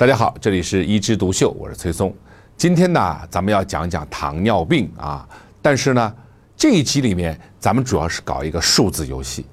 [0.00, 2.10] 大家好，这里是一枝独秀，我是崔松。
[2.56, 5.28] 今天呢，咱们要讲讲糖尿病啊。
[5.60, 6.14] 但是呢，
[6.56, 9.44] 这一集里面咱们主要是搞一个数字游戏，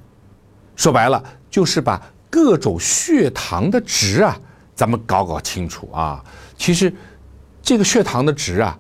[0.78, 4.40] 说白了就是把各种血糖的值啊，
[4.74, 6.24] 咱们搞搞清楚啊。
[6.56, 6.96] 其实
[7.62, 8.80] 这个血糖的值啊。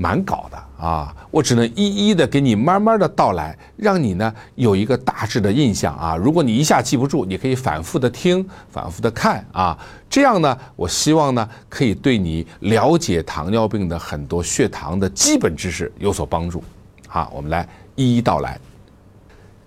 [0.00, 1.14] 蛮搞的啊！
[1.28, 6.16] 我只能一一的给你慢慢的道来，让你呢有一个大致的印象啊。
[6.16, 9.76] 如果你一下记不住，你可以反复的听，反复的看啊。
[10.08, 16.62] 这样呢，我希望呢可以对你了解糖尿病的很多血糖的基本知识有所帮助。
[17.08, 18.56] 好，我们来一一道来。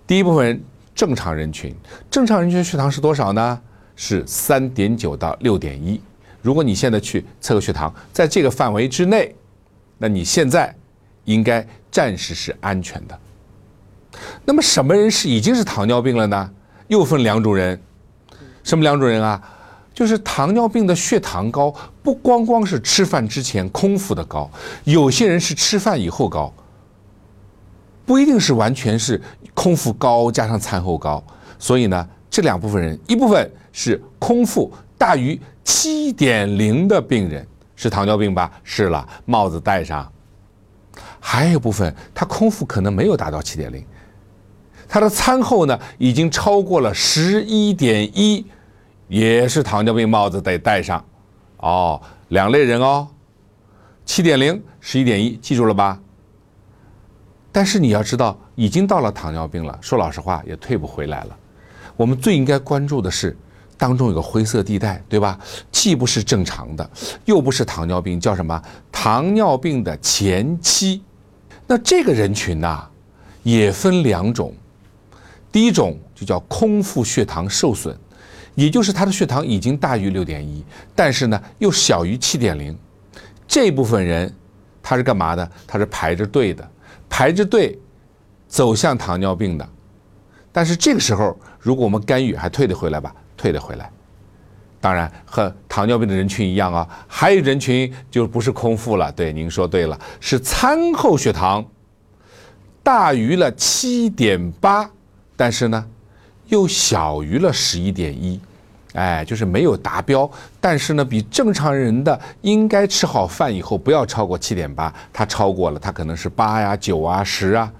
[0.08, 0.64] 第一部分，
[0.96, 1.76] 正常人群，
[2.10, 3.60] 正常人群血糖是多少呢？
[3.98, 6.00] 是三点九到六点一。
[6.42, 9.36] 如果你现在去测个血糖，在这个范围之内。
[10.02, 10.76] 那你现在
[11.26, 13.20] 应该暂时是安全的。
[14.44, 16.52] 那么什么人是已经是糖尿病了呢？
[16.88, 17.80] 又分两种人，
[18.64, 19.40] 什么两种人啊？
[19.94, 24.50] 就是糖尿病的血糖高，不光光是吃饭之前空腹的高，
[24.86, 26.52] 有些人是吃饭以后高，
[28.04, 29.22] 不一定是完全是
[29.54, 31.24] 空腹高加上餐后高。
[31.60, 37.46] 所以呢，这两部分人，一部分是空腹大于七点零的病人。
[37.82, 38.52] 是糖尿病吧？
[38.64, 40.08] 是了，帽子戴上。
[41.20, 43.84] 还有部分，他空腹可能没有达到七点零，
[44.88, 48.46] 他的餐后呢已经超过了十一点一，
[49.08, 51.04] 也是糖尿病，帽子得戴上。
[51.58, 53.08] 哦，两类人哦，
[54.06, 56.00] 七点零、十一点一，记住了吧？
[57.52, 61.36] 但是你要知道，已经到了糖尿病了，说老实话也退不回来了。
[61.98, 63.36] 我们最应该关注的是。
[63.82, 65.40] 当中有个灰色地带，对吧？
[65.72, 66.88] 既不是正常的，
[67.26, 68.62] 又不是糖尿病，叫什么？
[68.92, 71.02] 糖尿病的前期。
[71.66, 72.88] 那这个人群呢，
[73.42, 74.54] 也分两种。
[75.52, 77.98] 第一种就叫空腹血糖受损，
[78.54, 82.78] 也就是他的血糖已经大于六点一，但是呢又小于七点零。
[83.48, 84.32] 这部分人
[84.84, 85.52] 他是干嘛的？
[85.66, 86.70] 他是排着队的，
[87.10, 87.80] 排着队
[88.48, 89.68] 走向糖尿病的。
[90.52, 93.12] 但是这个时候，如果我们干预，还退得回来吧？
[93.42, 93.90] 退了回来，
[94.80, 96.88] 当然和糖尿病的人群一样啊。
[97.08, 101.66] 还有人群就不是空腹了，对，您说对了，是餐后血糖
[102.84, 104.88] 大于了七点八，
[105.36, 105.84] 但是呢
[106.50, 108.40] 又小于了十一点一，
[108.94, 110.30] 哎，就是没有达标，
[110.60, 117.74] 但是呢比正常人的应该吃好饭以后不要超过七点八，它超过了，它可能是八呀、九啊、十啊，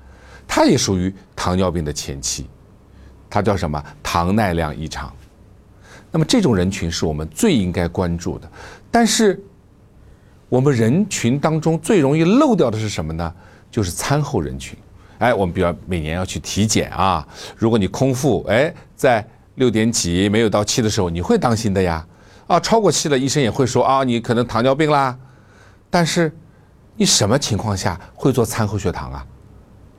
[0.48, 2.48] 它也属于糖尿病的前期，
[3.30, 3.84] 它叫什么？
[4.02, 5.14] 糖耐量异常。
[6.12, 8.52] 那么这种人群是我们最应该关注的，
[8.92, 9.42] 但是
[10.50, 13.34] 我们人群当中最容易漏掉的是什么呢？
[13.72, 14.78] 就是餐后人群。
[15.20, 22.06] 哎，我们比如每年要去体检啊，如果你空腹，哎，在六点几没有到七的时候，你会当心的呀。
[22.48, 25.18] 啊，超过七了，医生也会说啊，你可能糖尿病啦。
[25.90, 26.36] 但是
[26.98, 29.26] 你什么情况下会做餐后血糖啊？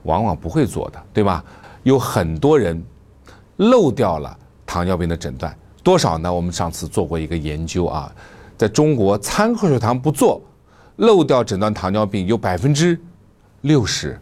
[0.03, 1.43] 往往不会做的，对吧？
[1.85, 2.85] 有很多人
[3.57, 4.37] 漏掉了
[4.67, 5.57] 糖尿病的诊断。
[5.83, 6.33] 多少呢？
[6.33, 8.13] 我们上次做过一个研究啊，
[8.57, 10.41] 在中国餐后血糖不做，
[10.97, 13.01] 漏掉诊断糖尿病有百分之
[13.63, 14.19] 六十，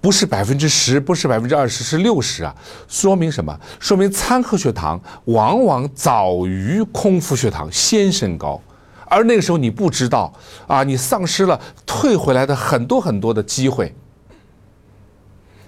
[0.00, 2.54] 不是百分之十，不是百分之二十，是六十啊！
[2.88, 3.58] 说明什么？
[3.80, 8.60] 说明餐后血糖往往早于空腹血糖先升高，
[9.06, 10.32] 而那个时候你不知道
[10.66, 13.94] 啊，你丧失了退回来的很多很多的机会。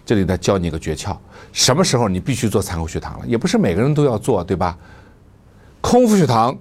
[0.04, 1.16] 这里再教你一个诀窍：
[1.50, 3.26] 什么时候你必须做餐后血糖了？
[3.26, 4.76] 也不是每个人都要做，对吧？
[5.84, 6.58] 空腹血糖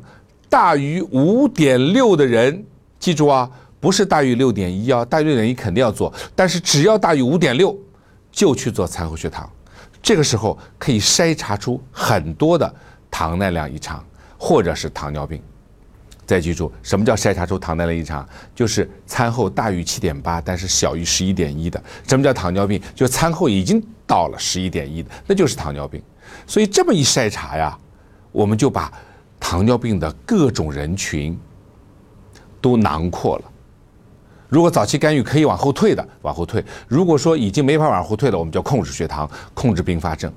[0.49, 2.65] 大于五点六的人，
[2.99, 7.73] 记住啊，不是大于六点一啊，大于六点一肯定要做，但是只要大于五点六，
[8.33, 9.49] 就去做餐后血糖。
[10.01, 12.71] 这个时候可以筛查出很多的
[13.09, 14.05] 糖耐量异常，
[14.37, 15.41] 或者是糖尿病。
[16.25, 18.27] 再记住，什么叫筛查出糖耐量异常？
[18.53, 21.81] 就是餐后大于七点八，但是小于十一点一的。
[22.05, 22.79] 什么叫糖尿病？
[22.93, 26.03] 就餐后已经到了十一点一的，那就是糖尿病。
[26.45, 27.77] 所以这么一筛查呀，
[28.33, 28.91] 我们就把。
[29.43, 31.37] 糖尿病的各种人群
[32.61, 33.43] 都囊括了。
[34.47, 40.31] 如果早期干预可以往后退的，往后退；如果说已经没法往后退了，我们就控制血糖，控制并发症。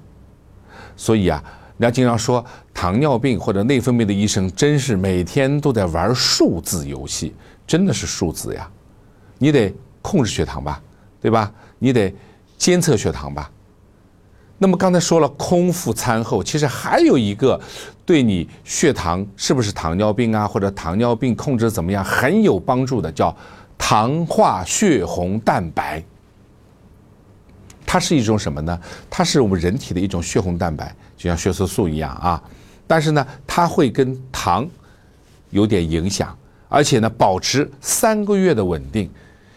[0.97, 1.41] 所以啊，
[1.79, 2.44] 人家经常说
[2.75, 7.32] 糖尿病或者内分泌的医生真是每天都在玩数字游戏，
[7.64, 8.69] 真的是数字呀。
[9.38, 10.82] 你得控制血糖吧，
[11.20, 11.52] 对吧？
[11.79, 12.12] 你得
[12.59, 13.49] 监测血糖吧。
[14.58, 17.61] 那么刚才说了空腹餐后，其实还有一个
[18.06, 23.37] 对你血糖是不是糖尿病啊，或者糖尿病控制怎么样很有帮助的，叫
[23.76, 26.03] 糖化血红蛋白。
[27.85, 28.81] 它是一种什么呢？
[29.11, 32.43] 它是我们人体的一种血红蛋白，就像血色素一样啊。
[32.87, 34.67] 但是呢，它会跟糖
[35.50, 36.37] 有点影响，
[36.69, 39.11] 而且呢，保持三个月的稳定。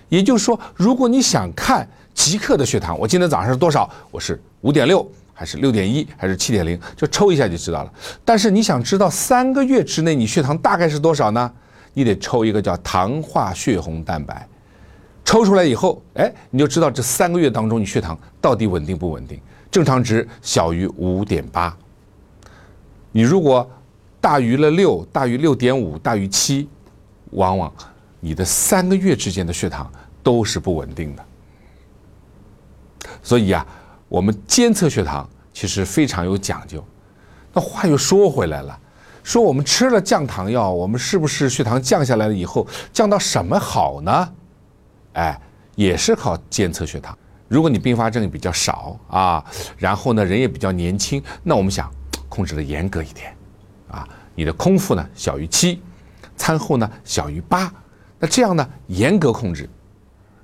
[0.10, 1.88] 也就是说，如果你想看
[2.20, 3.90] 即刻的血糖，我今天早上是多少？
[4.12, 6.78] 我是五点六，还是六点一，还是七点零？
[6.94, 7.94] 就抽一下就知道了。
[8.26, 11.50] 但是你想知道三个月之内你血糖大概是多少呢？
[11.94, 14.46] 你得抽一个叫糖化血红蛋白，
[15.24, 19.40] 抽出来以后，哎，你就知道这三个月当中你血糖到底稳定不稳定。
[19.72, 21.74] 正常值小于五点八，
[23.14, 23.66] 你如果
[24.20, 26.68] 大于了六，大于六点五，大于七，
[27.32, 27.74] 往往
[28.20, 29.90] 你的三个月之间的血糖
[30.22, 31.26] 都是不稳定的。
[33.30, 33.64] 所以啊，
[34.08, 36.84] 我们监测血糖其实非常有讲究。
[37.54, 38.80] 那话又说回来了，
[39.22, 44.34] 说我们吃了降糖药，我们是不是血糖降下来了以后降到什么好呢？
[45.14, 45.40] 哎，
[45.76, 47.16] 也是靠监测血糖。
[47.48, 49.46] 如果你并发症比较少啊，
[49.78, 51.88] 然后呢人也比较年轻，那我们想
[52.30, 53.38] 控制的严格一点，
[53.92, 55.80] 啊，你的空腹呢小于七，
[56.36, 57.72] 餐后呢小于八，
[58.18, 59.70] 那这样呢严格控制，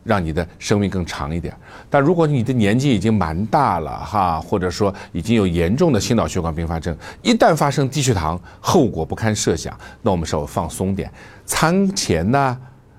[0.06, 1.54] 让你的生命更长一点。
[1.90, 11.12] 但如果你的年纪已经蛮大了哈，或者说已经有严重的心脑血管并发症，一旦发生低血糖，后果不堪设想，那我们稍微放松点，
[11.46, 12.58] 餐前呢。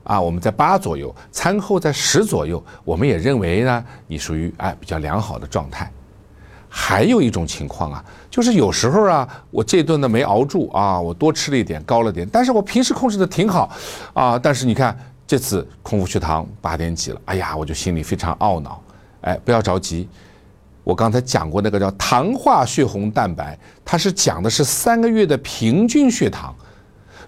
[0.08, 5.90] 啊，我们在八左右，餐后在十左右，我们也认为呢，你属于哎比较良好的状态。
[6.68, 13.68] 还有一种情况啊，就是有时候啊，我这顿呢没熬住啊，我多吃了一点，高了点，但是我平时控制的挺好
[14.14, 18.80] 啊，但是你看这次空腹血糖八点几了，哎呀，我就心里非常懊恼。
[19.22, 20.08] 哎，不要着急，
[20.84, 26.54] 我刚才讲过那个叫糖化血红蛋白，它是讲的是三个月的平均血糖。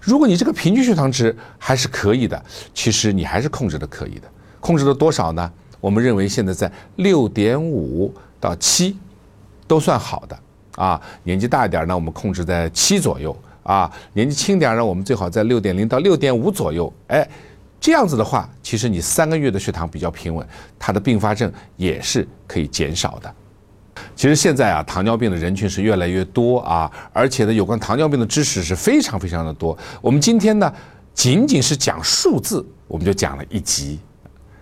[0.01, 2.41] 如果你这个平均血糖值还是可以的，
[2.73, 4.21] 其实你还是控制的可以的。
[4.61, 5.51] 控制了多少呢？
[5.81, 8.97] 我们认为现在在六点五到七，
[9.67, 10.39] 都算好的
[10.75, 11.01] 啊。
[11.23, 13.91] 年纪大一点呢，我们控制在七左右啊。
[14.13, 16.91] 年纪轻点呢，我们最好在六点零到六点五左右。
[17.07, 17.27] 哎，
[17.79, 20.45] 这样子的话，其实你三个月的血糖比较平稳，
[20.77, 23.33] 它的并发症也是可以减少的。
[24.15, 29.77] 其实现在啊，糖尿病的人群是越来越多啊，而且呢，有关糖尿病的知识是非常非常的多。
[30.01, 30.73] 我们今天呢，
[31.13, 33.99] 仅仅是讲数字，我们就讲了一集，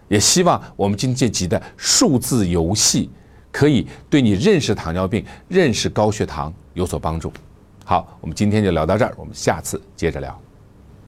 [0.07, 3.09] 也希望我们今天这集的数字游戏，
[3.51, 7.31] 可以对你认识糖尿病、认识高血糖有所帮助。
[7.83, 10.46] 好，我们今天就聊到这儿，我们下次接着聊。